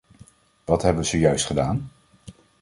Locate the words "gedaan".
1.45-1.89